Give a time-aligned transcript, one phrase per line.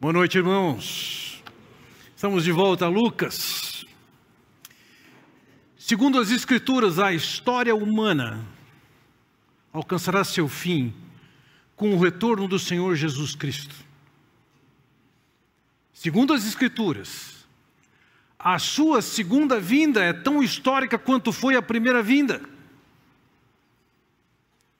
[0.00, 1.42] Boa noite, irmãos.
[2.14, 3.84] Estamos de volta a Lucas.
[5.76, 8.46] Segundo as Escrituras, a história humana
[9.72, 10.94] alcançará seu fim
[11.74, 13.74] com o retorno do Senhor Jesus Cristo.
[15.92, 17.44] Segundo as Escrituras,
[18.38, 22.40] a sua segunda vinda é tão histórica quanto foi a primeira vinda.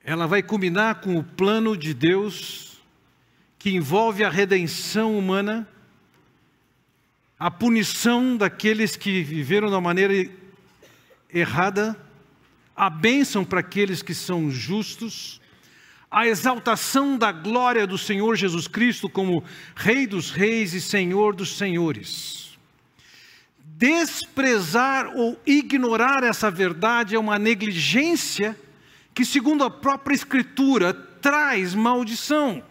[0.05, 2.68] Ela vai culminar com o plano de Deus
[3.59, 5.69] que envolve a redenção humana,
[7.39, 10.31] a punição daqueles que viveram da maneira
[11.33, 11.97] errada,
[12.75, 15.41] a bênção para aqueles que são justos,
[16.11, 21.57] a exaltação da glória do Senhor Jesus Cristo como Rei dos Reis e Senhor dos
[21.57, 22.57] Senhores.
[23.77, 28.59] Desprezar ou ignorar essa verdade é uma negligência
[29.15, 32.63] que, segundo a própria Escritura, traz maldição.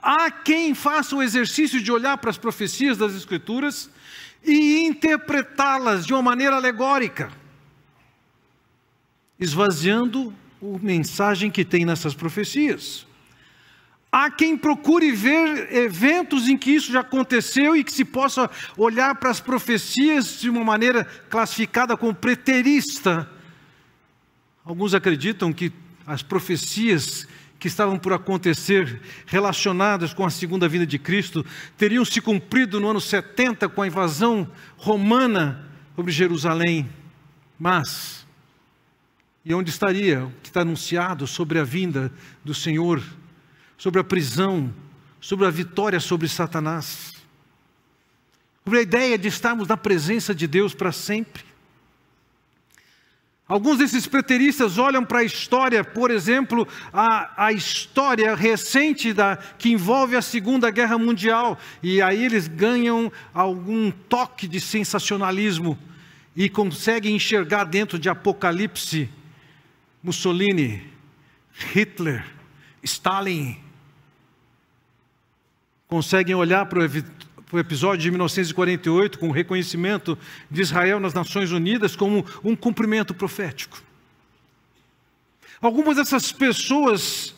[0.00, 3.90] Há quem faça o exercício de olhar para as profecias das Escrituras
[4.44, 7.30] e interpretá-las de uma maneira alegórica,
[9.38, 13.06] esvaziando a mensagem que tem nessas profecias.
[14.10, 19.14] Há quem procure ver eventos em que isso já aconteceu e que se possa olhar
[19.16, 23.28] para as profecias de uma maneira classificada como preterista.
[24.64, 25.70] Alguns acreditam que
[26.06, 27.28] as profecias
[27.58, 31.44] que estavam por acontecer relacionadas com a segunda vinda de Cristo
[31.76, 36.88] teriam se cumprido no ano 70 com a invasão romana sobre Jerusalém.
[37.58, 38.24] Mas,
[39.44, 42.12] e onde estaria o que está anunciado sobre a vinda
[42.44, 43.02] do Senhor,
[43.76, 44.72] sobre a prisão,
[45.20, 47.14] sobre a vitória sobre Satanás,
[48.62, 51.47] sobre a ideia de estarmos na presença de Deus para sempre?
[53.48, 59.70] Alguns desses preteristas olham para a história, por exemplo, a, a história recente da, que
[59.70, 65.78] envolve a Segunda Guerra Mundial, e aí eles ganham algum toque de sensacionalismo
[66.36, 69.08] e conseguem enxergar dentro de Apocalipse
[70.02, 70.86] Mussolini,
[71.72, 72.26] Hitler,
[72.82, 73.56] Stalin.
[75.88, 76.82] Conseguem olhar para o
[77.50, 80.18] o episódio de 1948, com o reconhecimento
[80.50, 83.80] de Israel nas Nações Unidas como um cumprimento profético.
[85.60, 87.34] Algumas dessas pessoas,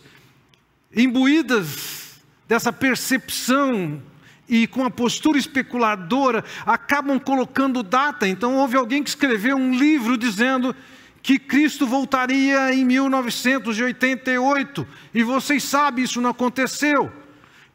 [0.95, 4.03] imbuídas dessa percepção
[4.49, 8.27] e com a postura especuladora, acabam colocando data.
[8.27, 10.75] Então, houve alguém que escreveu um livro dizendo
[11.23, 17.13] que Cristo voltaria em 1988, e vocês sabem, isso não aconteceu.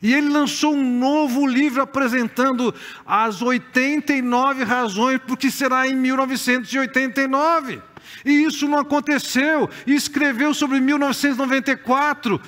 [0.02, 2.74] E ele lançou um novo livro apresentando
[3.06, 7.82] as 89 razões por que será em 1989.
[8.24, 9.70] E isso não aconteceu.
[9.88, 12.42] E escreveu sobre 1994.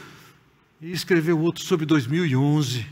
[0.82, 2.86] E escreveu outro sobre 2011.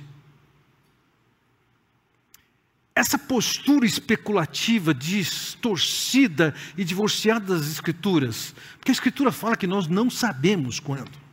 [2.95, 10.09] Essa postura especulativa, distorcida e divorciada das Escrituras, porque a Escritura fala que nós não
[10.09, 11.24] sabemos quando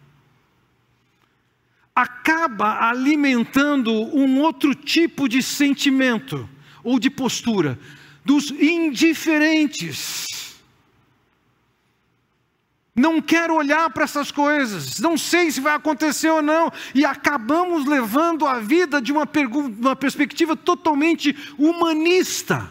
[1.94, 6.48] acaba alimentando um outro tipo de sentimento
[6.82, 7.78] ou de postura
[8.24, 10.26] dos indiferentes.
[12.94, 17.86] Não quero olhar para essas coisas, não sei se vai acontecer ou não, e acabamos
[17.86, 19.26] levando a vida de uma,
[19.78, 22.68] uma perspectiva totalmente humanista.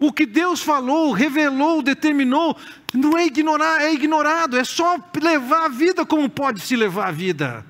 [0.00, 2.56] O que Deus falou, revelou, determinou,
[2.92, 7.12] não é ignorar, é ignorado, é só levar a vida como pode se levar a
[7.12, 7.69] vida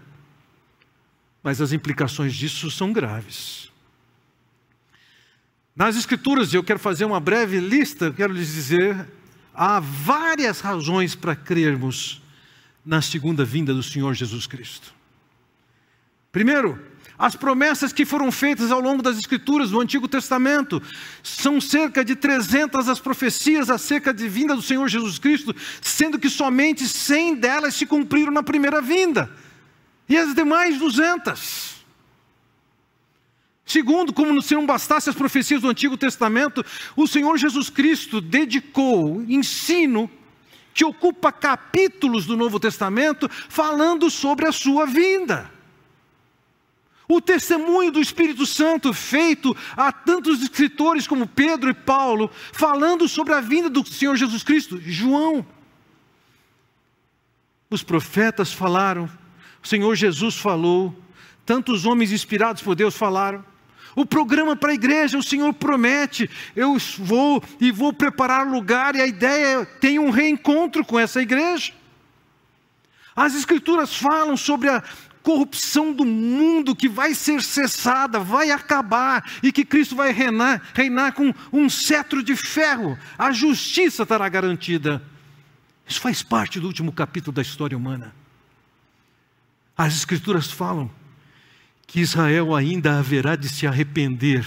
[1.43, 3.71] mas as implicações disso são graves.
[5.75, 9.09] Nas Escrituras, eu quero fazer uma breve lista, quero lhes dizer,
[9.55, 12.21] há várias razões para crermos
[12.85, 14.93] na segunda vinda do Senhor Jesus Cristo.
[16.31, 16.79] Primeiro,
[17.19, 20.83] as promessas que foram feitas ao longo das Escrituras do Antigo Testamento
[21.23, 26.31] são cerca de 300 as profecias acerca de vinda do Senhor Jesus Cristo, sendo que
[26.31, 29.31] somente 100 delas se cumpriram na primeira vinda
[30.11, 31.77] e as demais duzentas.
[33.65, 39.23] Segundo, como se não bastasse as profecias do Antigo Testamento, o Senhor Jesus Cristo dedicou
[39.29, 40.11] ensino
[40.75, 45.49] que ocupa capítulos do Novo Testamento falando sobre a sua vinda.
[47.07, 53.35] O testemunho do Espírito Santo feito a tantos escritores como Pedro e Paulo, falando sobre
[53.35, 55.47] a vinda do Senhor Jesus Cristo, João.
[57.69, 59.09] Os profetas falaram,
[59.63, 60.95] o Senhor Jesus falou,
[61.45, 63.45] tantos homens inspirados por Deus falaram.
[63.95, 69.01] O programa para a igreja, o Senhor promete, eu vou e vou preparar lugar, e
[69.01, 71.73] a ideia é tem um reencontro com essa igreja.
[73.15, 74.83] As Escrituras falam sobre a
[75.23, 81.13] corrupção do mundo que vai ser cessada, vai acabar, e que Cristo vai reinar, reinar
[81.13, 85.03] com um cetro de ferro, a justiça estará garantida.
[85.87, 88.15] Isso faz parte do último capítulo da história humana.
[89.81, 90.91] As Escrituras falam
[91.87, 94.45] que Israel ainda haverá de se arrepender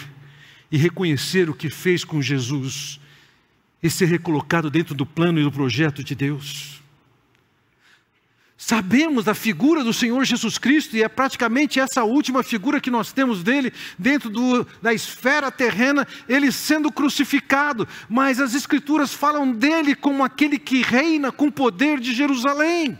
[0.72, 3.00] e reconhecer o que fez com Jesus
[3.82, 6.84] e ser recolocado dentro do plano e do projeto de Deus.
[8.56, 13.12] Sabemos da figura do Senhor Jesus Cristo, e é praticamente essa última figura que nós
[13.12, 19.96] temos dele, dentro do, da esfera terrena, ele sendo crucificado, mas as Escrituras falam dele
[19.96, 23.00] como aquele que reina com poder de Jerusalém.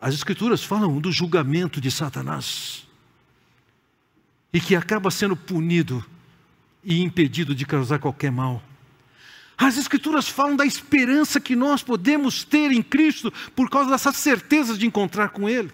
[0.00, 2.86] As Escrituras falam do julgamento de Satanás,
[4.52, 6.04] e que acaba sendo punido
[6.82, 8.62] e impedido de causar qualquer mal.
[9.58, 14.76] As Escrituras falam da esperança que nós podemos ter em Cristo por causa dessa certeza
[14.76, 15.70] de encontrar com Ele.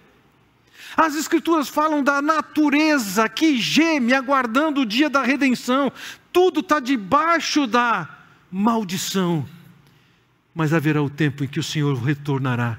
[0.97, 5.93] As Escrituras falam da natureza que geme aguardando o dia da redenção.
[6.33, 8.09] Tudo está debaixo da
[8.51, 9.47] maldição.
[10.53, 12.79] Mas haverá o tempo em que o Senhor retornará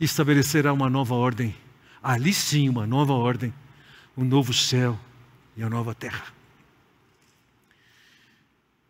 [0.00, 1.54] estabelecerá uma nova ordem.
[2.02, 3.52] Ali sim, uma nova ordem,
[4.16, 4.98] um novo céu
[5.56, 6.34] e a nova terra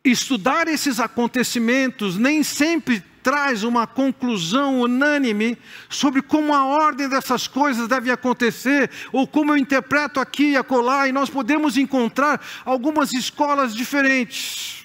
[0.04, 5.56] estudar esses acontecimentos nem sempre traz uma conclusão unânime
[5.88, 11.08] sobre como a ordem dessas coisas deve acontecer, ou como eu interpreto aqui e acolá,
[11.08, 14.84] e nós podemos encontrar algumas escolas diferentes.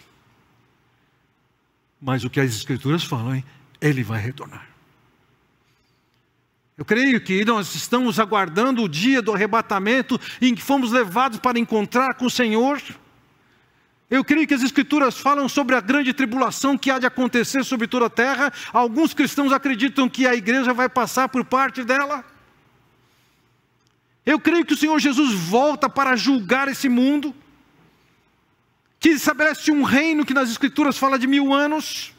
[2.02, 3.44] Mas o que as Escrituras falam, hein?
[3.82, 4.69] ele vai retornar.
[6.80, 11.60] Eu creio que nós estamos aguardando o dia do arrebatamento em que fomos levados para
[11.60, 12.82] encontrar com o Senhor.
[14.10, 17.86] Eu creio que as Escrituras falam sobre a grande tribulação que há de acontecer sobre
[17.86, 18.54] toda a terra.
[18.72, 22.24] Alguns cristãos acreditam que a igreja vai passar por parte dela.
[24.26, 27.36] Eu creio que o Senhor Jesus volta para julgar esse mundo,
[29.02, 32.14] que estabelece um reino que nas Escrituras fala de mil anos.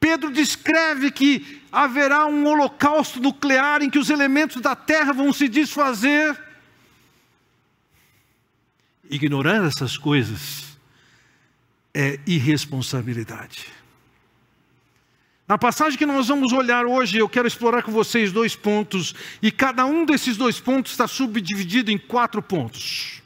[0.00, 5.48] Pedro descreve que haverá um holocausto nuclear em que os elementos da terra vão se
[5.48, 6.38] desfazer.
[9.10, 10.76] Ignorar essas coisas
[11.92, 13.66] é irresponsabilidade.
[15.48, 19.50] Na passagem que nós vamos olhar hoje, eu quero explorar com vocês dois pontos, e
[19.50, 23.22] cada um desses dois pontos está subdividido em quatro pontos.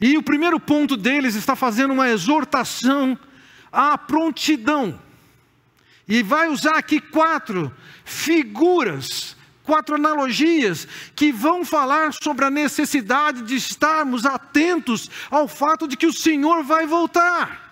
[0.00, 3.18] E o primeiro ponto deles está fazendo uma exortação
[3.72, 5.00] à prontidão.
[6.06, 7.74] E vai usar aqui quatro
[8.04, 9.36] figuras
[9.68, 16.06] quatro analogias que vão falar sobre a necessidade de estarmos atentos ao fato de que
[16.06, 17.68] o Senhor vai voltar.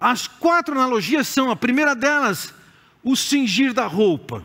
[0.00, 2.52] As quatro analogias são: a primeira delas,
[3.04, 4.44] o cingir da roupa.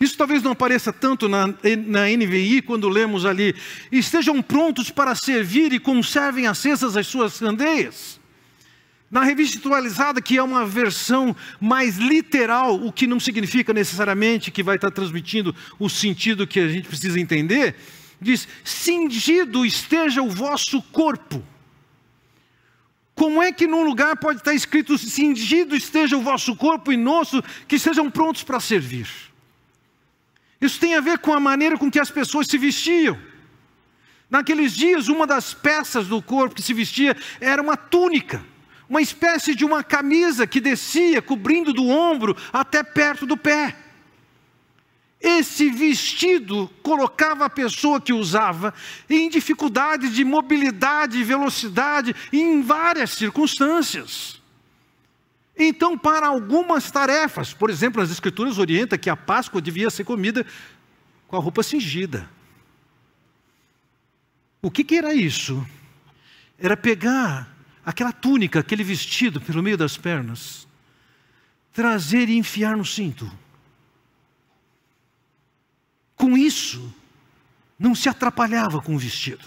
[0.00, 3.54] Isso talvez não apareça tanto na, na NVI quando lemos ali.
[3.90, 8.20] Estejam prontos para servir e conservem acesas as suas candeias.
[9.10, 14.62] Na revista atualizada, que é uma versão mais literal, o que não significa necessariamente que
[14.62, 17.76] vai estar transmitindo o sentido que a gente precisa entender,
[18.20, 21.42] diz: cingido esteja o vosso corpo.
[23.14, 27.42] Como é que num lugar pode estar escrito cingido esteja o vosso corpo e nosso,
[27.66, 29.08] que sejam prontos para servir?
[30.60, 33.18] Isso tem a ver com a maneira com que as pessoas se vestiam.
[34.28, 38.44] Naqueles dias, uma das peças do corpo que se vestia era uma túnica
[38.88, 43.76] uma espécie de uma camisa que descia cobrindo do ombro até perto do pé.
[45.20, 48.72] Esse vestido colocava a pessoa que usava
[49.08, 54.40] em dificuldades de mobilidade e velocidade em várias circunstâncias.
[55.56, 60.44] Então, para algumas tarefas, por exemplo, as Escrituras orientam que a Páscoa devia ser comida
[61.26, 62.28] com a roupa cingida.
[64.60, 65.66] O que, que era isso?
[66.58, 70.66] Era pegar aquela túnica, aquele vestido pelo meio das pernas,
[71.72, 73.30] trazer e enfiar no cinto.
[76.16, 76.92] Com isso,
[77.78, 79.44] não se atrapalhava com o vestido,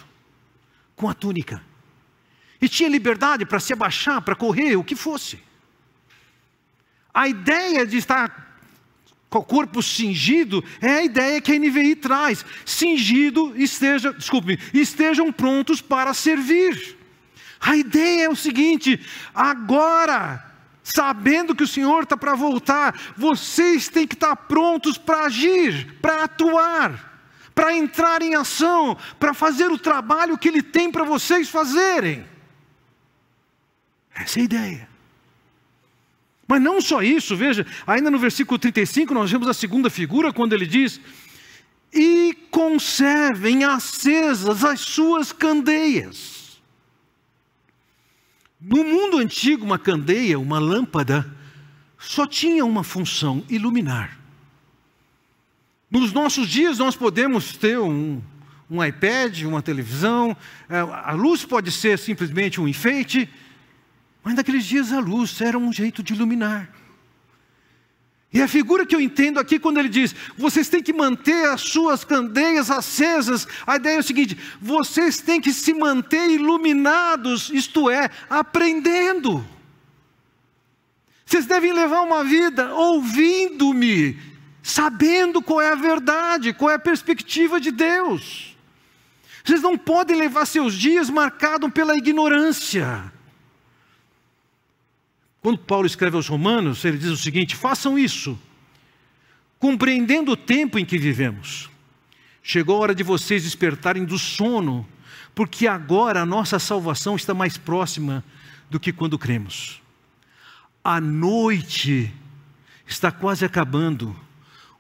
[0.95, 1.61] com a túnica.
[2.61, 5.48] E tinha liberdade para se abaixar, para correr, o que fosse.
[7.13, 8.49] A ideia de estar
[9.29, 12.43] com o corpo cingido é a ideia que a NVI traz.
[12.65, 16.97] Cingido, esteja, desculpe, estejam prontos para servir.
[17.59, 18.99] A ideia é o seguinte:
[19.33, 20.43] agora,
[20.83, 26.23] sabendo que o Senhor está para voltar, vocês têm que estar prontos para agir, para
[26.23, 27.21] atuar,
[27.53, 32.25] para entrar em ação, para fazer o trabalho que Ele tem para vocês fazerem.
[34.15, 34.89] Essa é a ideia.
[36.49, 40.53] Mas não só isso, veja, ainda no versículo 35 nós vemos a segunda figura quando
[40.53, 40.99] ele diz:
[41.93, 46.59] E conservem acesas as suas candeias.
[48.59, 51.23] No mundo antigo, uma candeia, uma lâmpada,
[51.99, 54.17] só tinha uma função: iluminar.
[55.91, 58.23] Nos nossos dias, nós podemos ter um,
[58.71, 60.35] um iPad, uma televisão,
[60.67, 63.29] é, a luz pode ser simplesmente um enfeite,
[64.23, 66.69] mas naqueles dias a luz era um jeito de iluminar.
[68.31, 71.61] E a figura que eu entendo aqui, quando ele diz, vocês têm que manter as
[71.61, 77.89] suas candeias acesas, a ideia é o seguinte: vocês têm que se manter iluminados, isto
[77.89, 79.43] é, aprendendo.
[81.25, 84.19] Vocês devem levar uma vida ouvindo-me,
[84.61, 88.55] sabendo qual é a verdade, qual é a perspectiva de Deus.
[89.43, 93.11] Vocês não podem levar seus dias marcados pela ignorância.
[95.41, 98.37] Quando Paulo escreve aos Romanos, ele diz o seguinte: façam isso,
[99.57, 101.69] compreendendo o tempo em que vivemos.
[102.41, 104.87] Chegou a hora de vocês despertarem do sono,
[105.35, 108.23] porque agora a nossa salvação está mais próxima
[108.69, 109.81] do que quando cremos.
[110.83, 112.13] A noite
[112.87, 114.15] está quase acabando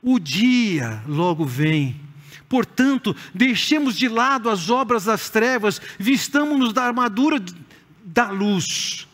[0.01, 1.99] o dia logo vem.
[2.47, 7.43] Portanto, deixemos de lado as obras das trevas, vistamos-nos da armadura
[8.03, 9.07] da luz,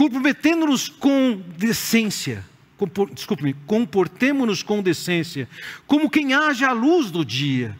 [0.00, 2.42] comprometendo-nos com decência,
[3.12, 5.46] desculpe-me, comportemos-nos com decência,
[5.86, 7.76] como quem age à luz do dia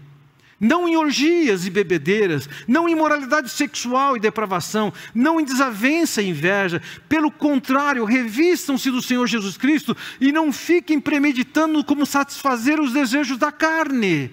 [0.63, 6.29] não em orgias e bebedeiras, não em imoralidade sexual e depravação, não em desavença e
[6.29, 6.83] inveja.
[7.09, 13.39] Pelo contrário, revistam-se do Senhor Jesus Cristo e não fiquem premeditando como satisfazer os desejos
[13.39, 14.31] da carne.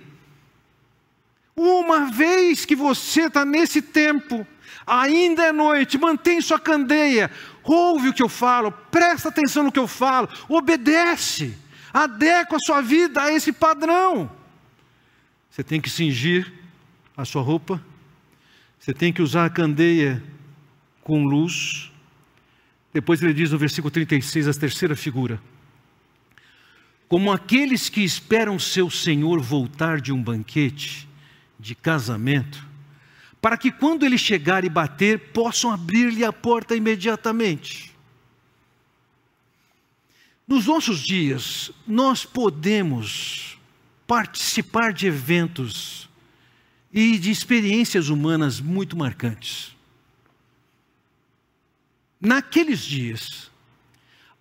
[1.55, 4.45] Uma vez que você está nesse tempo,
[4.87, 7.29] ainda é noite, mantém sua candeia,
[7.73, 11.57] ouve o que eu falo, presta atenção no que eu falo, obedece,
[11.93, 14.29] adequa a sua vida a esse padrão.
[15.49, 16.51] Você tem que cingir
[17.15, 17.81] a sua roupa,
[18.79, 20.23] você tem que usar a candeia
[21.01, 21.91] com luz.
[22.93, 25.41] Depois ele diz no versículo 36, a terceira figura:
[27.07, 31.07] Como aqueles que esperam seu senhor voltar de um banquete,
[31.59, 32.66] de casamento,
[33.41, 37.95] para que quando ele chegar e bater, possam abrir-lhe a porta imediatamente.
[40.47, 43.57] Nos nossos dias, nós podemos
[44.07, 46.09] participar de eventos
[46.91, 49.75] e de experiências humanas muito marcantes.
[52.19, 53.51] Naqueles dias,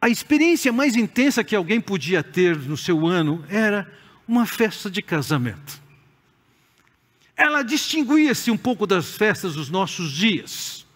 [0.01, 3.93] a experiência mais intensa que alguém podia ter no seu ano era
[4.27, 5.86] uma festa de casamento.
[7.37, 10.87] Ela distinguia-se um pouco das festas dos nossos dias.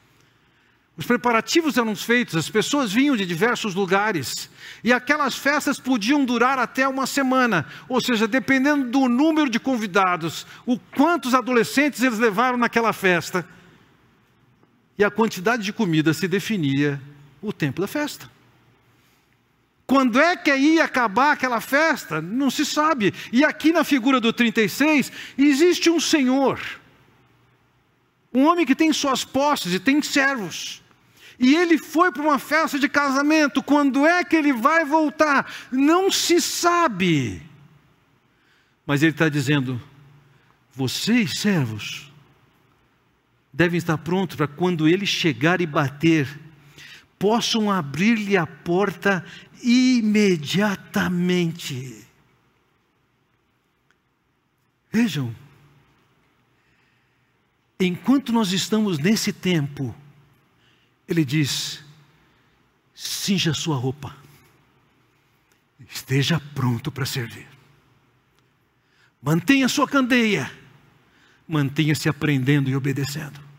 [0.97, 4.51] Os preparativos eram feitos, as pessoas vinham de diversos lugares,
[4.85, 10.47] e aquelas festas podiam durar até uma semana, ou seja, dependendo do número de convidados,
[10.67, 13.47] o quantos adolescentes eles levaram naquela festa,
[14.99, 17.01] e a quantidade de comida se definia
[17.41, 18.31] o tempo da festa.
[19.91, 22.23] Quando é que ia acabar aquela festa?
[22.23, 23.13] Não se sabe.
[23.33, 26.61] E aqui na figura do 36, existe um senhor,
[28.33, 30.81] um homem que tem suas posses e tem servos.
[31.41, 33.65] E ele foi para uma festa de casamento.
[33.65, 35.53] Quando é que ele vai voltar?
[35.73, 37.43] Não se sabe.
[38.87, 39.83] Mas ele está dizendo:
[40.73, 42.13] vocês, servos,
[43.53, 46.29] devem estar prontos para quando ele chegar e bater,
[47.21, 49.25] possam abrir-lhe a porta
[49.63, 52.05] imediatamente.
[54.91, 55.33] Vejam,
[57.79, 59.95] enquanto nós estamos nesse tempo,
[61.07, 61.85] ele diz:
[62.95, 64.17] cinja sua roupa,
[65.91, 67.47] esteja pronto para servir.
[69.23, 70.51] Mantenha sua candeia,
[71.47, 73.50] mantenha-se aprendendo e obedecendo.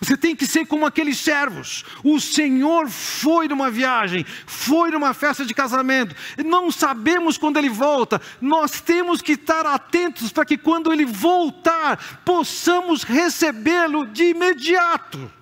[0.00, 1.84] Você tem que ser como aqueles servos.
[2.02, 6.14] O Senhor foi numa viagem, foi numa festa de casamento.
[6.44, 8.20] Não sabemos quando ele volta.
[8.40, 15.32] Nós temos que estar atentos para que quando ele voltar, possamos recebê-lo de imediato.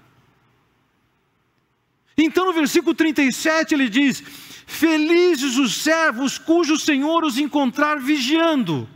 [2.17, 4.23] Então no versículo 37 ele diz:
[4.67, 8.89] Felizes os servos cujo Senhor os encontrar vigiando.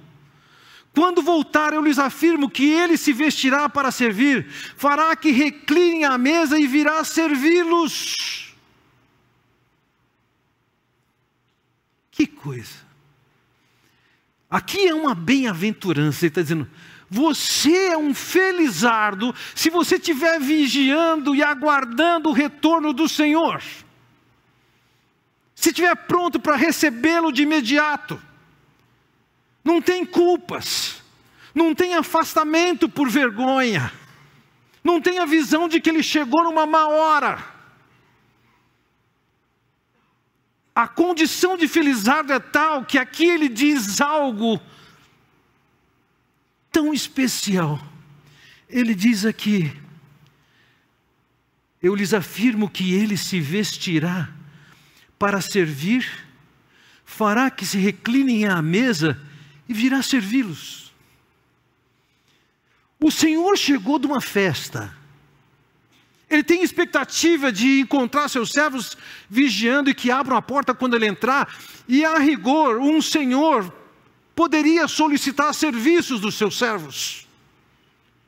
[0.97, 4.49] Quando voltar, eu lhes afirmo que ele se vestirá para servir,
[4.79, 8.55] fará que reclinem à mesa e virá servi-los.
[12.11, 12.87] Que coisa!
[14.49, 16.67] Aqui é uma bem-aventurança, ele está dizendo:
[17.11, 23.63] você é um felizardo se você estiver vigiando e aguardando o retorno do Senhor.
[25.55, 28.19] se estiver pronto para recebê-lo de imediato.
[29.67, 31.03] Não tem culpas,
[31.53, 33.93] não tem afastamento por vergonha,
[34.85, 37.45] não tem a visão de que ele chegou numa má hora.
[40.73, 44.61] A condição de Felizardo é tal que aqui ele diz algo
[46.71, 47.85] tão especial.
[48.69, 49.77] Ele diz aqui:
[51.83, 54.29] Eu lhes afirmo que ele se vestirá
[55.19, 56.09] para servir,
[57.05, 59.21] fará que se reclinem à mesa
[59.69, 60.93] e virá servi-los.
[63.01, 64.97] O Senhor chegou de uma festa.
[66.29, 68.97] Ele tem expectativa de encontrar seus servos
[69.29, 71.55] vigiando e que abram a porta quando ele entrar,
[71.87, 73.73] e a rigor, um senhor
[74.35, 77.27] poderia solicitar serviços dos seus servos.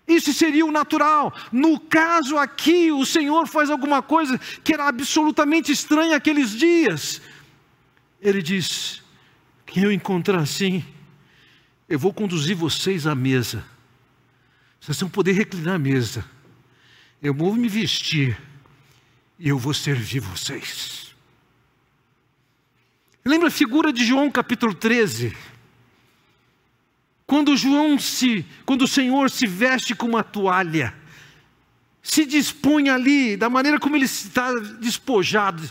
[0.07, 1.35] Isso seria o natural.
[1.53, 7.21] No caso aqui, o Senhor faz alguma coisa que era absolutamente estranha aqueles dias.
[8.23, 9.03] Ele diz:
[9.67, 10.83] Quem eu encontrar assim,
[11.89, 13.65] eu vou conduzir vocês à mesa.
[14.81, 16.25] Vocês vão poder reclinar a mesa.
[17.23, 18.39] Eu vou me vestir
[19.39, 21.15] e eu vou servir vocês.
[23.25, 25.37] Lembra a figura de João capítulo 13?
[27.27, 30.95] Quando João se, quando o Senhor se veste com uma toalha,
[32.03, 35.63] se dispõe ali, da maneira como ele está despojado,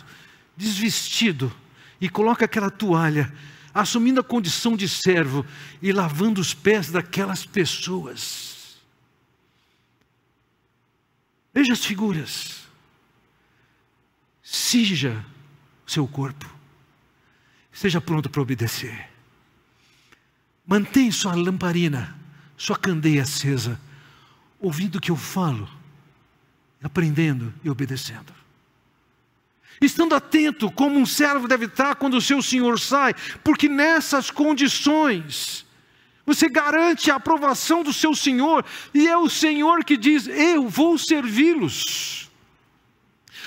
[0.56, 1.52] desvestido,
[2.00, 3.34] e coloca aquela toalha,
[3.82, 5.46] assumindo a condição de servo
[5.82, 8.78] e lavando os pés daquelas pessoas.
[11.54, 12.64] Veja as figuras.
[14.42, 15.24] Sija
[15.86, 16.50] seu corpo.
[17.72, 19.10] Esteja pronto para obedecer.
[20.66, 22.18] Mantém sua lamparina,
[22.58, 23.80] sua candeia acesa,
[24.60, 25.70] ouvindo o que eu falo,
[26.82, 28.34] aprendendo e obedecendo.
[29.80, 35.66] Estando atento como um servo deve estar quando o seu senhor sai, porque nessas condições
[36.26, 40.98] você garante a aprovação do seu senhor, e é o senhor que diz: Eu vou
[40.98, 42.30] servi-los.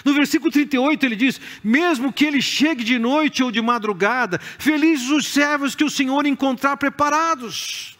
[0.04, 5.10] No versículo 38 ele diz: Mesmo que ele chegue de noite ou de madrugada, felizes
[5.10, 7.98] os servos que o Senhor encontrar preparados.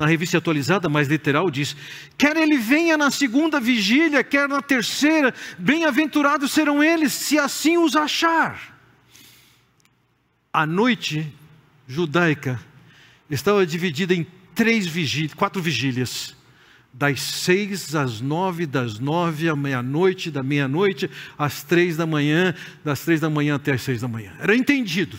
[0.00, 1.76] Na revista atualizada, mais literal, diz:
[2.16, 7.94] Quer ele venha na segunda vigília, quer na terceira, bem-aventurados serão eles, se assim os
[7.94, 8.80] achar.
[10.50, 11.30] A noite
[11.86, 12.58] judaica
[13.28, 16.34] estava dividida em três vigílias, quatro vigílias
[16.94, 23.00] das seis às nove, das nove à meia-noite, da meia-noite às três da manhã, das
[23.00, 24.32] três da manhã até as seis da manhã.
[24.40, 25.18] Era entendido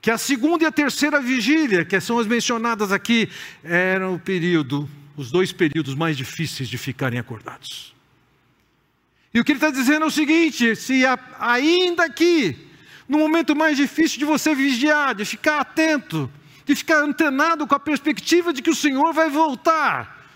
[0.00, 3.28] que a segunda e a terceira vigília, que são as mencionadas aqui,
[3.62, 7.94] eram o período, os dois períodos mais difíceis de ficarem acordados.
[9.32, 11.02] E o que ele está dizendo é o seguinte: se
[11.38, 12.56] ainda aqui,
[13.08, 16.30] no momento mais difícil de você vigiar, de ficar atento,
[16.64, 20.26] de ficar antenado com a perspectiva de que o Senhor vai voltar,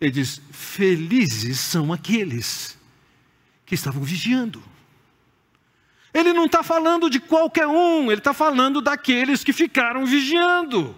[0.00, 2.78] ele diz: Felizes são aqueles
[3.66, 4.69] que estavam vigiando.
[6.12, 10.96] Ele não está falando de qualquer um, ele está falando daqueles que ficaram vigiando.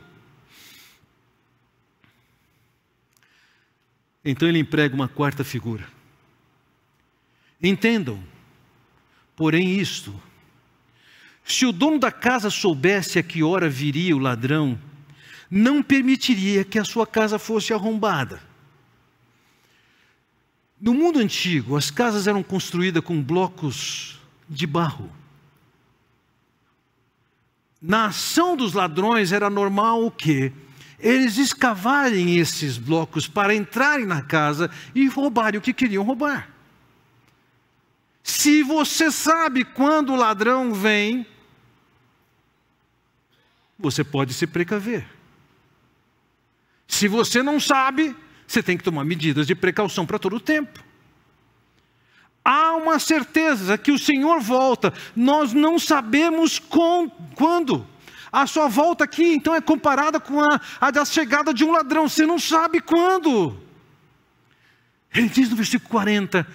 [4.25, 5.87] Então ele emprega uma quarta figura.
[7.63, 8.23] Entendam,
[9.37, 10.19] porém, isto:
[11.45, 14.79] se o dono da casa soubesse a que hora viria o ladrão,
[15.51, 18.41] não permitiria que a sua casa fosse arrombada.
[20.81, 24.22] No mundo antigo, as casas eram construídas com blocos
[24.53, 25.11] de barro.
[27.81, 30.53] Na ação dos ladrões era normal o quê?
[31.01, 36.49] Eles escavarem esses blocos para entrarem na casa e roubarem o que queriam roubar.
[38.23, 41.27] Se você sabe quando o ladrão vem,
[43.77, 45.05] você pode se precaver.
[46.87, 48.15] Se você não sabe,
[48.47, 50.92] você tem que tomar medidas de precaução para todo o tempo.
[52.45, 57.87] Há uma certeza que o Senhor volta, nós não sabemos com, quando.
[58.31, 62.09] A sua volta aqui, então, é comparada com a, a da chegada de um ladrão,
[62.09, 63.57] você não sabe quando.
[65.15, 66.47] Ele diz no versículo 40: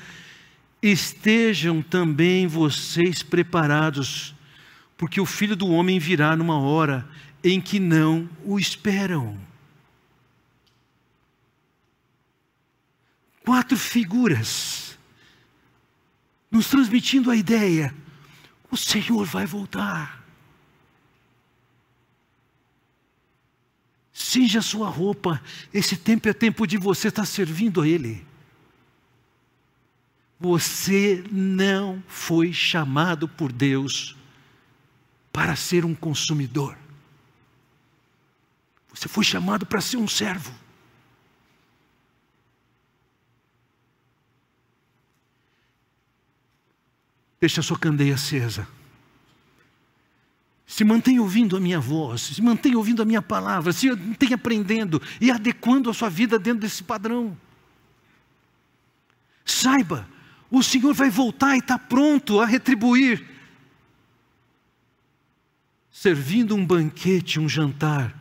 [0.82, 4.36] Estejam também vocês preparados,
[4.98, 7.08] porque o filho do homem virá numa hora
[7.44, 9.38] em que não o esperam.
[13.48, 14.87] quatro figuras,
[16.52, 17.94] nos transmitindo a ideia:
[18.72, 20.26] o Senhor vai voltar.
[24.12, 25.42] Cinja sua roupa,
[25.74, 28.26] esse tempo é tempo de você estar servindo a Ele.
[30.40, 34.16] Você não foi chamado por Deus
[35.32, 36.78] para ser um consumidor.
[38.90, 40.52] Você foi chamado para ser um servo.
[47.40, 48.68] Deixa a sua candeia acesa.
[50.66, 55.02] Se mantenha ouvindo a minha voz, se mantenha ouvindo a minha palavra, se mantenha aprendendo
[55.22, 57.38] e adequando a sua vida dentro desse padrão.
[59.46, 60.08] Saiba,
[60.52, 63.26] o Senhor vai voltar e está pronto a retribuir,
[65.90, 68.14] servindo um banquete, um jantar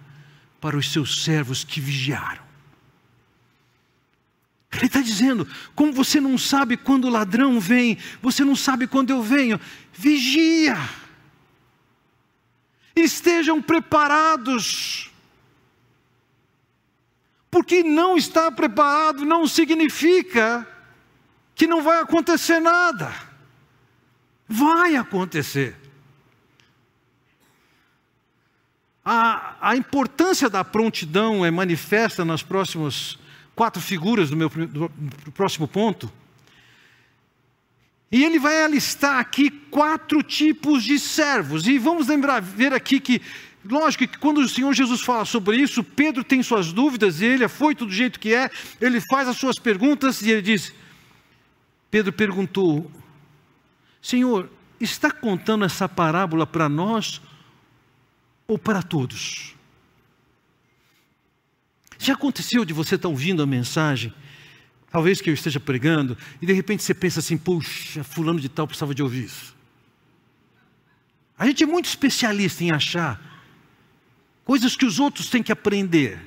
[0.61, 2.46] para os seus servos que vigiaram.
[4.73, 9.11] Ele está dizendo: como você não sabe quando o ladrão vem, você não sabe quando
[9.11, 9.61] eu venho,
[9.93, 10.77] vigia.
[12.95, 15.11] Estejam preparados.
[17.51, 20.67] Porque não estar preparado não significa
[21.55, 23.13] que não vai acontecer nada.
[24.49, 25.77] Vai acontecer.
[29.05, 33.19] A, a importância da prontidão é manifesta nas próximas
[33.57, 34.51] quatro figuras do meu
[35.33, 36.13] próximo ponto.
[38.13, 41.67] E ele vai alistar aqui quatro tipos de servos.
[41.67, 43.21] E vamos lembrar, ver aqui que,
[43.65, 47.45] lógico que quando o Senhor Jesus fala sobre isso, Pedro tem suas dúvidas, e ele
[47.45, 50.73] é foi do jeito que é, ele faz as suas perguntas e ele diz:
[51.91, 52.91] Pedro perguntou:
[54.03, 57.23] Senhor, está contando essa parábola para nós
[58.47, 59.56] ou para todos?
[61.99, 64.13] Já aconteceu de você estar ouvindo a mensagem,
[64.91, 68.67] talvez que eu esteja pregando, e de repente você pensa assim: puxa, fulano de tal
[68.67, 69.55] precisava de ouvir isso.
[71.39, 73.21] A gente é muito especialista em achar
[74.45, 76.19] coisas que os outros têm que aprender.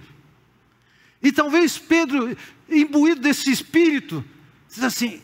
[1.22, 2.38] E talvez Pedro,
[2.70, 4.24] imbuído desse espírito,
[4.68, 5.22] diz assim: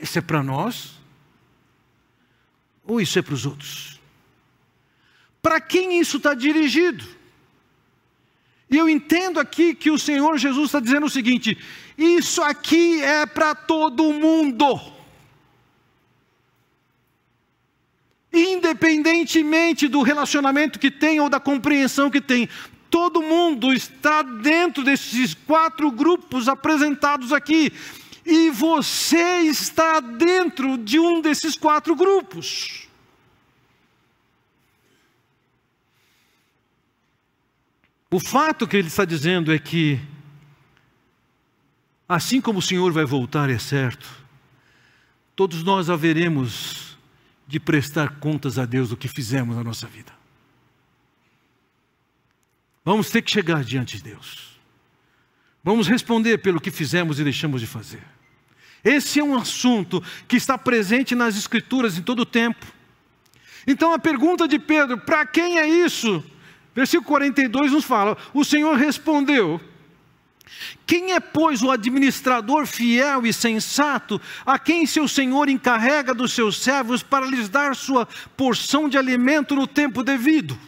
[0.00, 1.00] isso é para nós?
[2.84, 4.00] Ou isso é para os outros?
[5.40, 7.04] Para quem isso está dirigido?
[8.72, 11.58] E eu entendo aqui que o Senhor Jesus está dizendo o seguinte:
[11.98, 14.80] isso aqui é para todo mundo.
[18.32, 22.48] Independentemente do relacionamento que tem ou da compreensão que tem,
[22.88, 27.70] todo mundo está dentro desses quatro grupos apresentados aqui.
[28.24, 32.81] E você está dentro de um desses quatro grupos.
[38.12, 39.98] O fato que ele está dizendo é que,
[42.06, 44.06] assim como o Senhor vai voltar, é certo,
[45.34, 46.98] todos nós haveremos
[47.48, 50.12] de prestar contas a Deus do que fizemos na nossa vida.
[52.84, 54.60] Vamos ter que chegar diante de Deus.
[55.64, 58.02] Vamos responder pelo que fizemos e deixamos de fazer.
[58.84, 62.66] Esse é um assunto que está presente nas Escrituras em todo o tempo.
[63.66, 66.22] Então a pergunta de Pedro, para quem é isso?
[66.74, 69.60] Versículo 42 nos fala: O Senhor respondeu:
[70.86, 76.62] Quem é, pois, o administrador fiel e sensato, a quem seu senhor encarrega dos seus
[76.62, 78.06] servos para lhes dar sua
[78.36, 80.58] porção de alimento no tempo devido?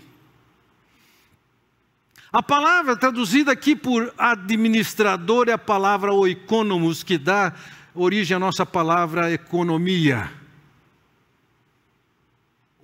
[2.30, 7.54] A palavra traduzida aqui por administrador é a palavra oikonomos, que dá
[7.94, 10.43] origem à nossa palavra economia.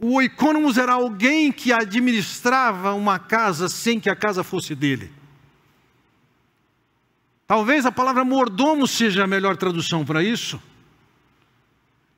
[0.00, 5.12] O oikonomos era alguém que administrava uma casa sem que a casa fosse dele.
[7.46, 10.60] Talvez a palavra mordomo seja a melhor tradução para isso.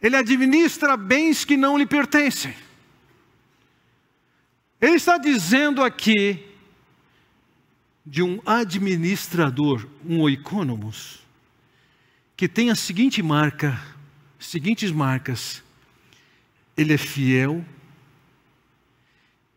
[0.00, 2.54] Ele administra bens que não lhe pertencem.
[4.80, 6.48] Ele está dizendo aqui
[8.04, 11.20] de um administrador, um oikonomos,
[12.36, 13.80] que tem a seguinte marca,
[14.38, 15.62] seguintes marcas:
[16.76, 17.64] ele é fiel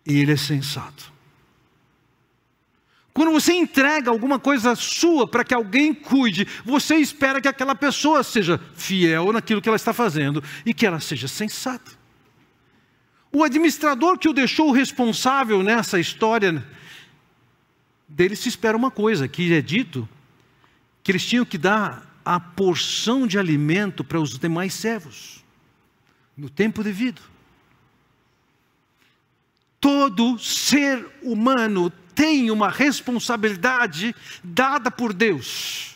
[0.05, 1.13] e ele é sensato.
[3.13, 8.21] Quando você entrega alguma coisa sua para que alguém cuide, você espera que aquela pessoa
[8.23, 11.91] seja fiel naquilo que ela está fazendo e que ela seja sensata.
[13.31, 16.61] O administrador que o deixou responsável nessa história
[18.05, 20.07] dele se espera uma coisa, que é dito
[21.01, 25.44] que eles tinham que dar a porção de alimento para os demais servos,
[26.37, 27.21] no tempo devido.
[29.79, 35.95] Todo ser humano tem uma responsabilidade dada por Deus.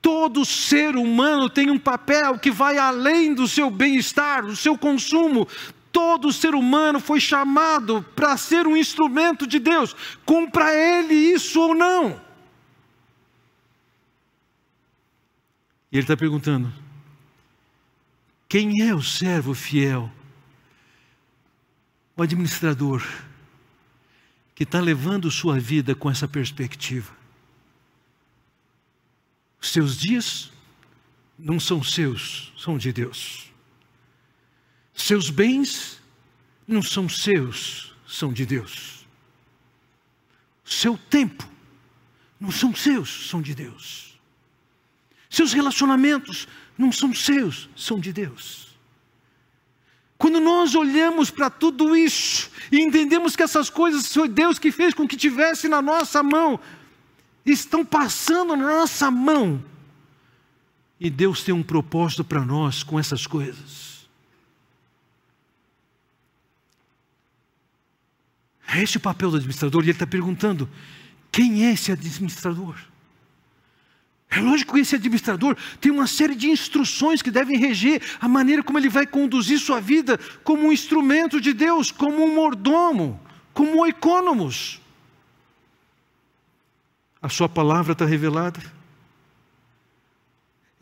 [0.00, 5.48] Todo ser humano tem um papel que vai além do seu bem-estar, do seu consumo.
[5.90, 11.74] Todo ser humano foi chamado para ser um instrumento de Deus, cumpra ele isso ou
[11.74, 12.20] não.
[15.90, 16.72] E ele está perguntando:
[18.48, 20.10] Quem é o servo fiel?
[22.16, 23.02] O administrador
[24.54, 27.14] que está levando sua vida com essa perspectiva.
[29.60, 30.50] Seus dias
[31.38, 33.52] não são seus, são de Deus.
[34.94, 36.00] Seus bens
[36.66, 39.06] não são seus, são de Deus.
[40.64, 41.46] Seu tempo
[42.40, 44.18] não são seus, são de Deus.
[45.28, 48.66] Seus relacionamentos não são seus, são de Deus.
[50.18, 54.94] Quando nós olhamos para tudo isso e entendemos que essas coisas foi Deus que fez
[54.94, 56.58] com que tivesse na nossa mão,
[57.44, 59.62] estão passando na nossa mão,
[60.98, 64.08] e Deus tem um propósito para nós com essas coisas.
[68.66, 70.68] É esse o papel do administrador, e ele está perguntando:
[71.30, 72.76] quem é esse administrador?
[74.28, 78.62] É lógico que esse administrador tem uma série de instruções que devem reger a maneira
[78.62, 83.20] como ele vai conduzir sua vida como um instrumento de Deus, como um mordomo,
[83.54, 84.80] como um econômos.
[87.22, 88.60] A sua palavra está revelada.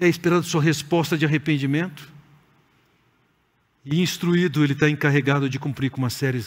[0.00, 2.13] É esperada sua resposta de arrependimento.
[3.84, 6.42] E instruído, ele está encarregado de cumprir com uma série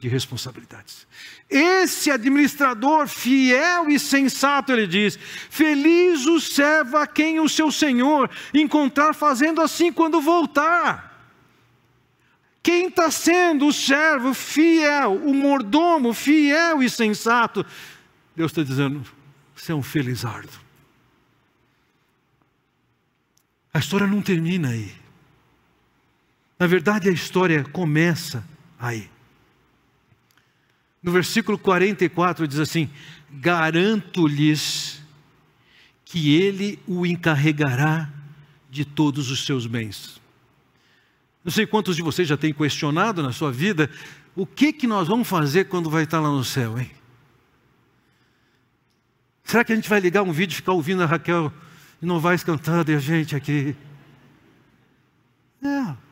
[0.00, 1.06] de responsabilidades.
[1.48, 5.16] Esse administrador fiel e sensato, ele diz:
[5.48, 11.12] Feliz o servo a quem o seu senhor encontrar fazendo assim quando voltar.
[12.60, 17.64] Quem está sendo o servo fiel, o mordomo fiel e sensato,
[18.34, 19.04] Deus está dizendo:
[19.54, 20.50] você é um felizardo.
[23.72, 25.01] A história não termina aí.
[26.62, 28.44] Na verdade, a história começa
[28.78, 29.10] aí.
[31.02, 32.88] No versículo 44 diz assim:
[33.32, 35.02] Garanto-lhes
[36.04, 38.08] que ele o encarregará
[38.70, 40.20] de todos os seus bens.
[41.44, 43.90] Não sei quantos de vocês já têm questionado na sua vida
[44.36, 46.92] o que que nós vamos fazer quando vai estar lá no céu, hein?
[49.42, 51.52] Será que a gente vai ligar um vídeo e ficar ouvindo a Raquel
[52.00, 53.74] e não vai cantando e a gente aqui?
[55.60, 56.11] Não.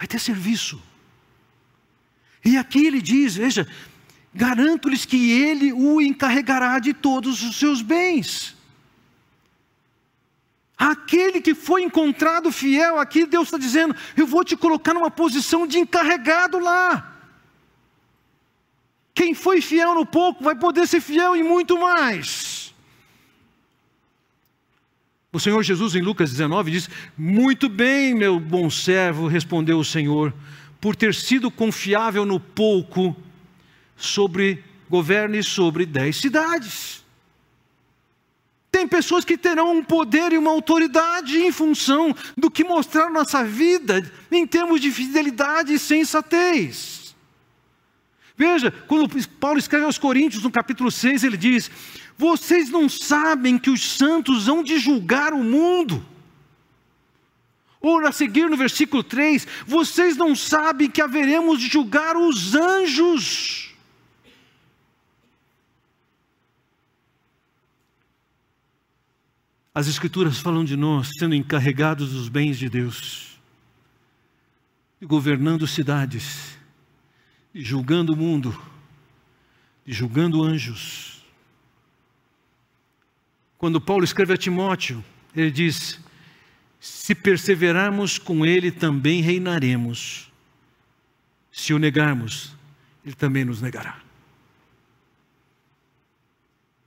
[0.00, 0.82] Vai ter serviço.
[2.42, 3.68] E aqui ele diz: veja,
[4.34, 8.56] garanto-lhes que ele o encarregará de todos os seus bens.
[10.74, 15.66] Aquele que foi encontrado fiel, aqui Deus está dizendo: eu vou te colocar numa posição
[15.66, 17.14] de encarregado lá.
[19.12, 22.59] Quem foi fiel no pouco vai poder ser fiel em muito mais.
[25.32, 30.34] O Senhor Jesus, em Lucas 19, diz: Muito bem, meu bom servo, respondeu o Senhor,
[30.80, 33.16] por ter sido confiável no pouco,
[33.96, 37.04] sobre governe sobre dez cidades.
[38.72, 43.44] Tem pessoas que terão um poder e uma autoridade em função do que mostrar nossa
[43.44, 47.14] vida em termos de fidelidade e sensatez.
[48.36, 51.70] Veja, quando Paulo escreve aos Coríntios, no capítulo 6, ele diz:
[52.20, 56.06] vocês não sabem que os santos hão de julgar o mundo?
[57.80, 63.74] Ou a seguir no versículo 3, vocês não sabem que haveremos de julgar os anjos?
[69.74, 73.40] As Escrituras falam de nós sendo encarregados dos bens de Deus,
[75.00, 76.58] e governando cidades,
[77.54, 78.54] e julgando o mundo,
[79.86, 81.19] e julgando anjos.
[83.60, 85.04] Quando Paulo escreve a Timóteo,
[85.36, 86.00] ele diz:
[86.80, 90.32] Se perseverarmos com ele, também reinaremos.
[91.52, 92.56] Se o negarmos,
[93.04, 94.00] ele também nos negará.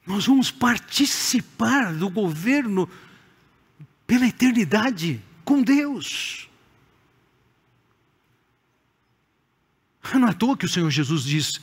[0.04, 2.90] Nós vamos participar do governo
[4.08, 6.50] pela eternidade com Deus.
[10.12, 11.62] Não é à toa que o Senhor Jesus diz: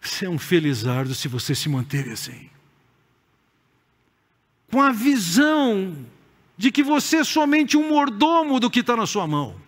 [0.00, 2.49] Você é um felizardo se você se manter assim
[4.70, 6.06] com a visão
[6.56, 9.60] de que você é somente um mordomo do que está na sua mão.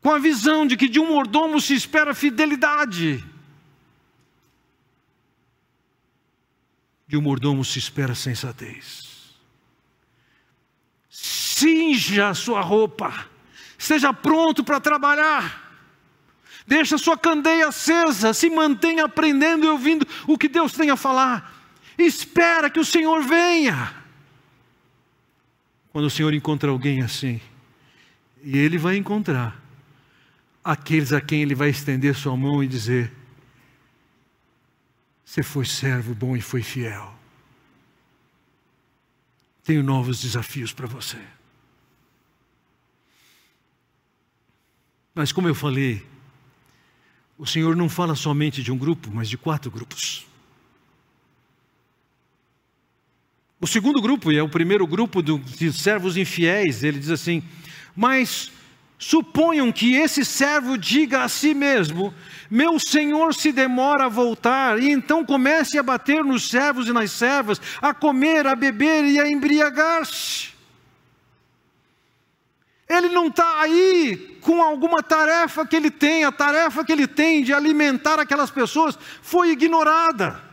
[0.00, 3.24] Com a visão de que de um mordomo se espera fidelidade.
[7.06, 9.34] De um mordomo se espera sensatez.
[11.08, 13.28] Cinja a sua roupa.
[13.78, 15.62] Esteja pronto para trabalhar.
[16.66, 20.96] Deixa a sua candeia acesa, se mantenha aprendendo e ouvindo o que Deus tem a
[20.96, 21.63] falar.
[21.98, 23.94] Espera que o Senhor venha.
[25.92, 27.40] Quando o Senhor encontra alguém assim,
[28.42, 29.62] e Ele vai encontrar
[30.62, 33.12] aqueles a quem Ele vai estender sua mão e dizer:
[35.24, 37.14] Você foi servo bom e foi fiel.
[39.62, 41.18] tenho novos desafios para você.
[45.14, 46.04] Mas, como eu falei,
[47.38, 50.26] o Senhor não fala somente de um grupo, mas de quatro grupos.
[53.64, 57.42] O segundo grupo, e é o primeiro grupo de servos infiéis, ele diz assim:
[57.96, 58.52] Mas
[58.98, 62.12] suponham que esse servo diga a si mesmo:
[62.50, 67.10] Meu senhor se demora a voltar, e então comece a bater nos servos e nas
[67.10, 70.50] servas, a comer, a beber e a embriagar-se.
[72.86, 77.42] Ele não está aí com alguma tarefa que ele tem, a tarefa que ele tem
[77.42, 80.52] de alimentar aquelas pessoas foi ignorada.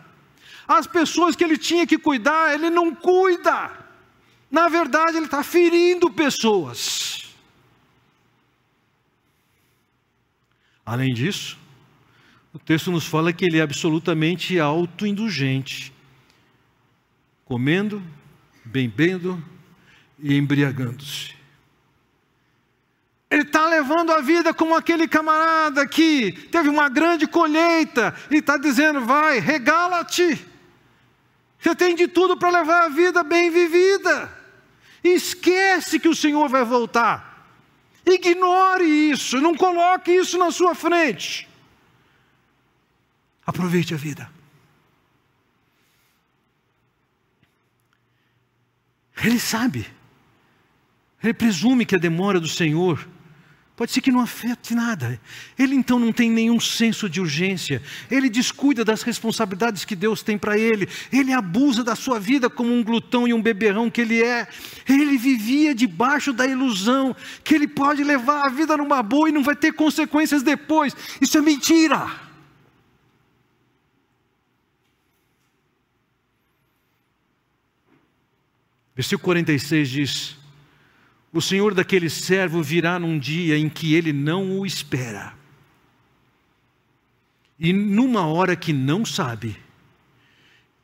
[0.67, 3.71] As pessoas que ele tinha que cuidar, ele não cuida.
[4.49, 7.33] Na verdade, ele está ferindo pessoas.
[10.85, 11.57] Além disso,
[12.53, 15.93] o texto nos fala que ele é absolutamente autoindulgente,
[17.45, 18.03] comendo,
[18.65, 19.41] bebendo
[20.19, 21.33] e embriagando-se.
[23.29, 28.57] Ele está levando a vida como aquele camarada que teve uma grande colheita e está
[28.57, 30.50] dizendo: vai, regala-te.
[31.61, 34.35] Você tem de tudo para levar a vida bem vivida.
[35.03, 37.47] Esquece que o Senhor vai voltar.
[38.03, 41.47] Ignore isso, não coloque isso na sua frente.
[43.45, 44.29] Aproveite a vida.
[49.23, 49.87] Ele sabe,
[51.21, 53.07] ele presume que a demora do Senhor
[53.81, 55.19] Pode ser que não afete nada.
[55.57, 57.81] Ele então não tem nenhum senso de urgência.
[58.11, 60.87] Ele descuida das responsabilidades que Deus tem para ele.
[61.11, 64.47] Ele abusa da sua vida como um glutão e um beberrão que ele é.
[64.87, 69.41] Ele vivia debaixo da ilusão que ele pode levar a vida numa boa e não
[69.41, 70.95] vai ter consequências depois.
[71.19, 72.05] Isso é mentira.
[78.95, 80.40] Versículo 46 diz:
[81.33, 85.33] o senhor daquele servo virá num dia em que ele não o espera,
[87.57, 89.57] e numa hora que não sabe,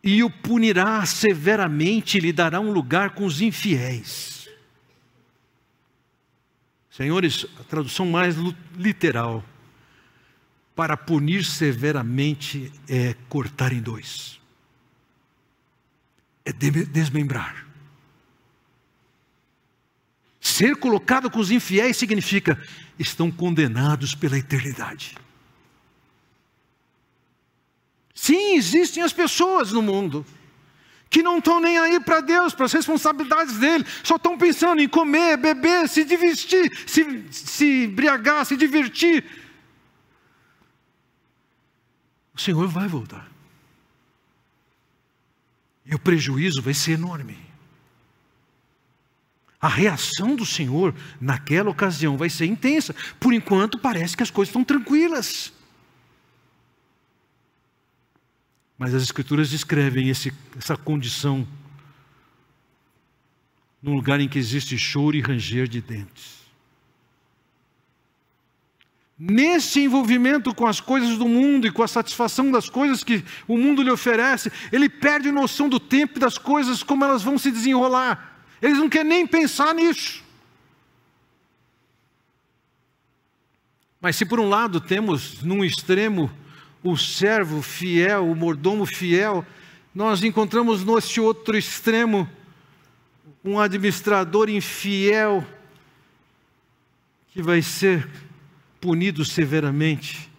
[0.03, 4.47] e o punirá severamente e lhe dará um lugar com os infiéis.
[6.89, 8.35] Senhores, a tradução mais
[8.75, 9.43] literal
[10.75, 14.39] para punir severamente é cortar em dois,
[16.45, 17.66] é desmembrar.
[20.47, 22.57] Ser colocado com os infiéis significa
[22.97, 25.17] estão condenados pela eternidade.
[28.15, 30.25] Sim, existem as pessoas no mundo
[31.09, 34.87] que não estão nem aí para Deus, para as responsabilidades dele, só estão pensando em
[34.87, 39.25] comer, beber, se divertir, se, se embriagar, se divertir.
[42.33, 43.29] O Senhor vai voltar.
[45.85, 47.46] E o prejuízo vai ser enorme.
[49.67, 52.95] A reação do Senhor naquela ocasião vai ser intensa.
[53.19, 55.51] Por enquanto, parece que as coisas estão tranquilas.
[58.77, 61.45] Mas as Escrituras descrevem esse, essa condição
[63.83, 66.37] num lugar em que existe choro e ranger de dentes.
[69.19, 73.57] Nesse envolvimento com as coisas do mundo e com a satisfação das coisas que o
[73.57, 77.51] mundo lhe oferece, ele perde noção do tempo e das coisas, como elas vão se
[77.51, 78.36] desenrolar.
[78.61, 80.23] Eles não querem nem pensar nisso.
[83.99, 86.31] Mas se por um lado temos num extremo
[86.83, 89.45] o servo fiel, o mordomo fiel,
[89.93, 92.29] nós encontramos nesse outro extremo
[93.43, 95.45] um administrador infiel
[97.29, 98.07] que vai ser
[98.79, 100.31] punido severamente.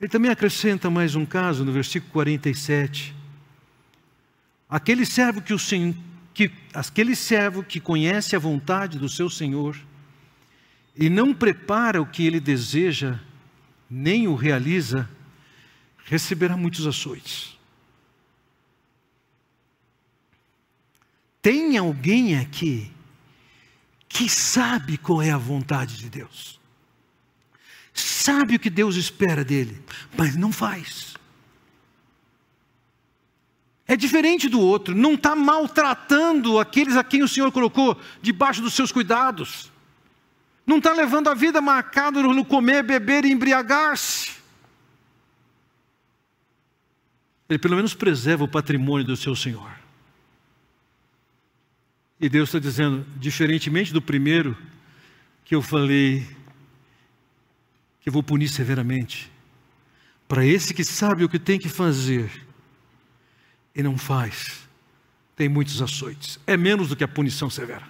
[0.00, 3.14] Ele também acrescenta mais um caso no versículo 47.
[4.68, 5.94] Aquele servo que o Senhor
[6.38, 9.76] que aquele servo que conhece a vontade do seu Senhor
[10.94, 13.18] e não prepara o que ele deseja,
[13.90, 15.10] nem o realiza,
[16.04, 17.58] receberá muitos açoites.
[21.42, 22.88] Tem alguém aqui
[24.08, 26.60] que sabe qual é a vontade de Deus,
[27.92, 29.82] sabe o que Deus espera dele,
[30.16, 31.17] mas não faz.
[33.90, 38.74] É diferente do outro, não está maltratando aqueles a quem o Senhor colocou debaixo dos
[38.74, 39.72] seus cuidados,
[40.66, 44.32] não está levando a vida marcada no comer, beber e embriagar-se.
[47.48, 49.70] Ele pelo menos preserva o patrimônio do seu Senhor.
[52.20, 54.54] E Deus está dizendo, diferentemente do primeiro,
[55.46, 56.26] que eu falei,
[58.02, 59.32] que eu vou punir severamente,
[60.28, 62.47] para esse que sabe o que tem que fazer,
[63.78, 64.68] e não faz,
[65.36, 66.40] tem muitos açoites.
[66.44, 67.86] É menos do que a punição severa.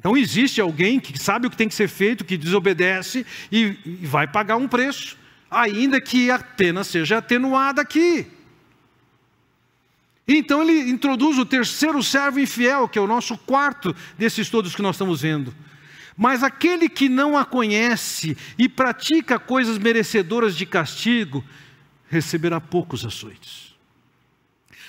[0.00, 4.06] Então existe alguém que sabe o que tem que ser feito, que desobedece e, e
[4.06, 5.16] vai pagar um preço,
[5.48, 8.26] ainda que a pena seja atenuada aqui.
[10.26, 14.82] Então ele introduz o terceiro servo infiel, que é o nosso quarto desses todos que
[14.82, 15.54] nós estamos vendo.
[16.16, 21.44] Mas aquele que não a conhece e pratica coisas merecedoras de castigo,
[22.08, 23.68] receberá poucos açoites.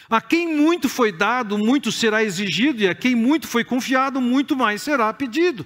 [0.09, 4.55] A quem muito foi dado, muito será exigido, e a quem muito foi confiado, muito
[4.55, 5.65] mais será pedido.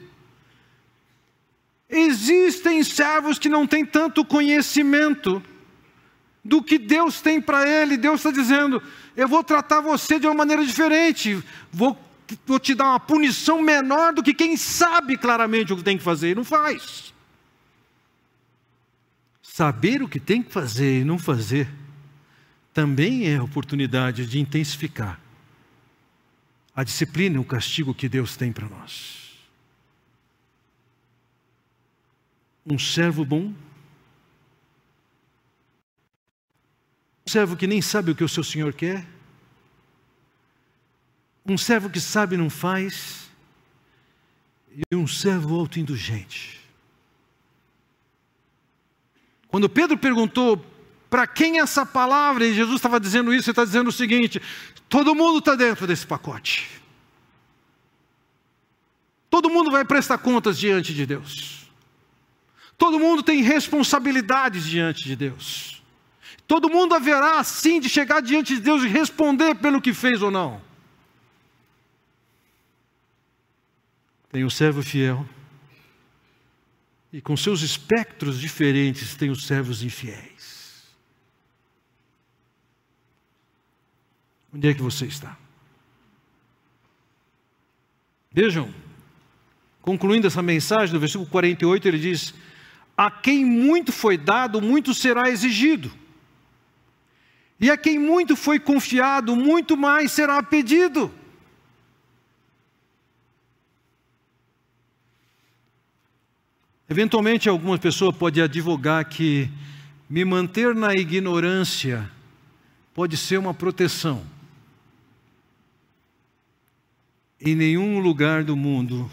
[1.89, 5.41] Existem servos que não têm tanto conhecimento
[6.43, 7.95] do que Deus tem para ele.
[7.95, 8.81] Deus está dizendo:
[9.15, 11.41] eu vou tratar você de uma maneira diferente,
[11.71, 11.97] vou,
[12.45, 16.03] vou te dar uma punição menor do que quem sabe claramente o que tem que
[16.03, 17.12] fazer e não faz.
[19.53, 21.71] Saber o que tem que fazer e não fazer
[22.73, 25.19] também é oportunidade de intensificar
[26.75, 29.37] a disciplina e o castigo que Deus tem para nós.
[32.65, 33.53] Um servo bom,
[37.23, 39.05] um servo que nem sabe o que o seu senhor quer,
[41.45, 43.29] um servo que sabe e não faz,
[44.91, 46.62] e um servo autoindulgente.
[49.53, 50.57] Quando Pedro perguntou
[51.11, 54.41] para quem essa palavra, e Jesus estava dizendo isso, ele está dizendo o seguinte:
[54.89, 56.81] todo mundo está dentro desse pacote.
[59.29, 61.69] Todo mundo vai prestar contas diante de Deus.
[62.79, 65.83] Todo mundo tem responsabilidades diante de Deus.
[66.47, 70.31] Todo mundo haverá sim de chegar diante de Deus e responder pelo que fez ou
[70.31, 70.59] não.
[74.31, 75.23] Tem o servo fiel,
[77.13, 80.83] e com seus espectros diferentes tem os servos infiéis.
[84.51, 85.37] Onde é que você está?
[88.31, 88.73] Vejam,
[89.79, 92.33] concluindo essa mensagem, no versículo 48, ele diz:
[92.97, 95.91] A quem muito foi dado, muito será exigido.
[97.59, 101.13] E a quem muito foi confiado, muito mais será pedido.
[106.89, 109.49] Eventualmente, alguma pessoa pode advogar que
[110.09, 112.09] me manter na ignorância
[112.93, 114.23] pode ser uma proteção.
[117.39, 119.09] Em nenhum lugar do mundo,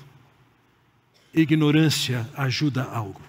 [1.32, 3.22] ignorância ajuda algo.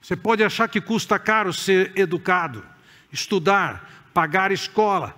[0.00, 2.66] Você pode achar que custa caro ser educado,
[3.12, 5.14] estudar, pagar escola,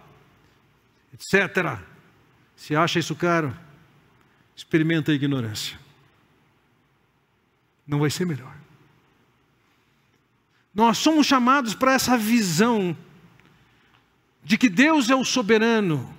[1.15, 1.79] etc.
[2.55, 3.57] Se acha isso caro,
[4.57, 5.79] experimenta a ignorância.
[7.87, 8.55] Não vai ser melhor.
[10.75, 12.97] Nós somos chamados para essa visão
[14.43, 16.15] de que Deus é o soberano,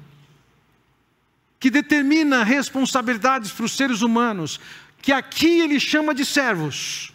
[1.60, 4.60] que determina responsabilidades para os seres humanos,
[5.02, 7.14] que aqui ele chama de servos.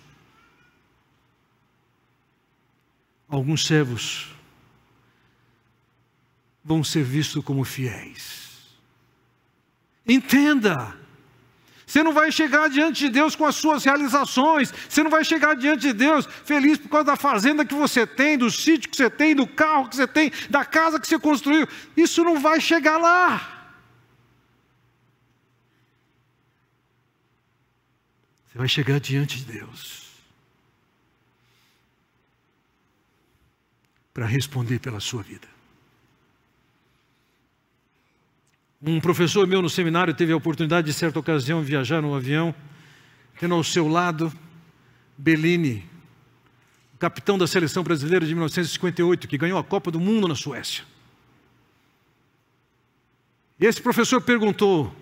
[3.29, 4.29] Alguns servos
[6.65, 8.41] vão ser vistos como fiéis.
[10.07, 11.00] Entenda,
[11.91, 14.73] você não vai chegar diante de Deus com as suas realizações.
[14.89, 18.39] Você não vai chegar diante de Deus feliz por causa da fazenda que você tem,
[18.39, 21.67] do sítio que você tem, do carro que você tem, da casa que você construiu.
[21.97, 23.75] Isso não vai chegar lá.
[28.47, 30.11] Você vai chegar diante de Deus
[34.15, 35.49] para responder pela sua vida.
[38.83, 42.55] Um professor meu no seminário teve a oportunidade de, certa ocasião, viajar no avião,
[43.39, 44.33] tendo ao seu lado
[45.19, 45.85] Bellini,
[46.99, 50.85] capitão da seleção brasileira de 1958, que ganhou a Copa do Mundo na Suécia.
[53.59, 54.95] E esse professor perguntou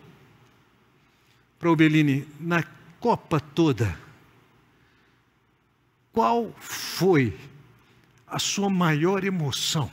[1.57, 2.65] para o Bellini, na
[2.99, 3.97] Copa toda,
[6.13, 7.39] qual foi
[8.27, 9.89] a sua maior emoção?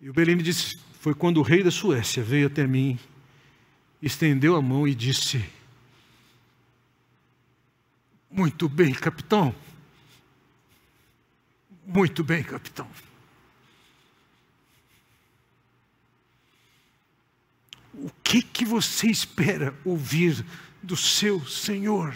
[0.00, 2.98] E o Bellini disse: foi quando o rei da Suécia veio até mim,
[4.02, 5.48] estendeu a mão e disse:
[8.28, 9.54] Muito bem, capitão.
[11.86, 12.90] Muito bem, capitão.
[17.94, 20.44] O que que você espera ouvir
[20.82, 22.12] do seu Senhor?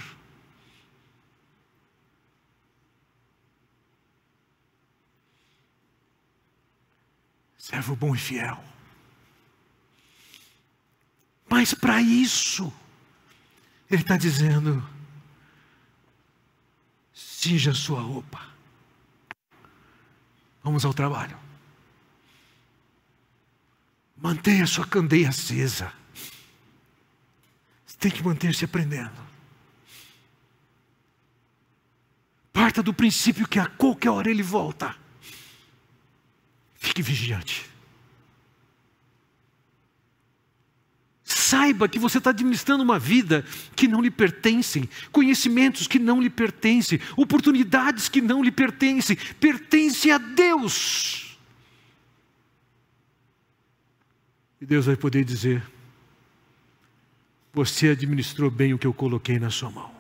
[7.57, 8.70] Servo bom e fiel.
[11.51, 12.72] Mas para isso,
[13.90, 14.88] Ele está dizendo:
[17.12, 18.40] cinja sua roupa.
[20.62, 21.36] Vamos ao trabalho.
[24.16, 25.92] Mantenha sua candeia acesa.
[27.84, 29.28] Você tem que manter-se aprendendo.
[32.53, 34.94] Parta do princípio que a qualquer hora ele volta.
[36.76, 37.68] Fique vigiante.
[41.51, 43.44] Saiba que você está administrando uma vida
[43.74, 50.12] que não lhe pertence, conhecimentos que não lhe pertencem, oportunidades que não lhe pertencem, pertence
[50.12, 51.36] a Deus.
[54.61, 55.61] E Deus vai poder dizer:
[57.53, 59.92] Você administrou bem o que eu coloquei na sua mão.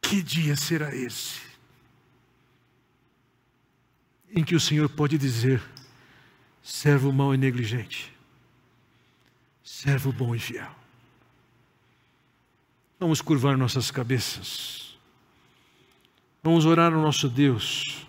[0.00, 1.47] Que dia será esse?
[4.34, 5.62] Em que o Senhor pode dizer:
[6.62, 8.12] servo mau e negligente,
[9.62, 10.70] servo bom e fiel.
[12.98, 14.98] Vamos curvar nossas cabeças.
[16.42, 18.06] Vamos orar ao nosso Deus.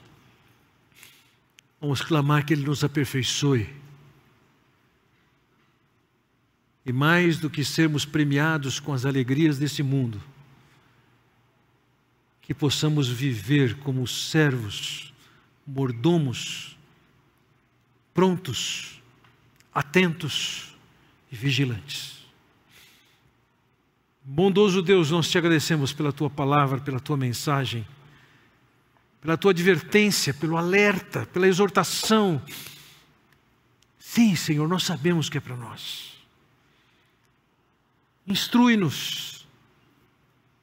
[1.80, 3.70] Vamos clamar que Ele nos aperfeiçoe.
[6.86, 10.22] E mais do que sermos premiados com as alegrias desse mundo,
[12.42, 15.14] que possamos viver como servos,
[15.74, 16.78] mordomos,
[18.14, 19.02] prontos,
[19.74, 20.76] atentos
[21.32, 22.18] e vigilantes.
[24.24, 27.88] Bondoso Deus, nós te agradecemos pela tua palavra, pela tua mensagem,
[29.22, 32.42] pela tua advertência, pelo alerta, pela exortação.
[33.98, 36.18] Sim, Senhor, nós sabemos que é para nós.
[38.28, 39.40] Instrui-nos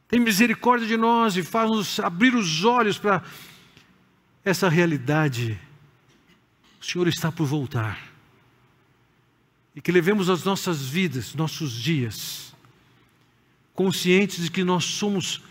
[0.08, 3.22] tem misericórdia de nós e faz-nos abrir os olhos para
[4.46, 5.58] essa realidade.
[6.80, 8.00] O Senhor está por voltar.
[9.74, 12.54] E que levemos as nossas vidas, nossos dias,
[13.74, 15.42] conscientes de que nós somos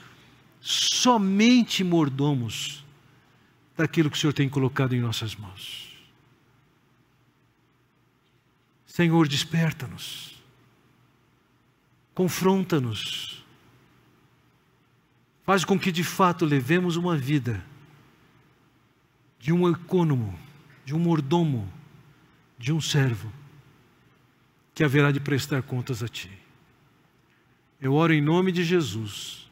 [0.62, 2.84] somente mordomos
[3.78, 5.94] daquilo que o Senhor tem colocado em nossas mãos.
[8.88, 10.42] Senhor, desperta-nos,
[12.14, 13.44] confronta-nos
[15.46, 17.64] faz com que de fato levemos uma vida
[19.46, 20.34] de um econômico,
[20.84, 21.72] de um mordomo,
[22.58, 23.32] de um servo,
[24.74, 26.32] que haverá de prestar contas a Ti.
[27.80, 29.48] Eu oro em nome de Jesus.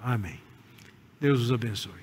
[0.00, 0.40] Amém.
[1.20, 2.00] Deus os abençoe.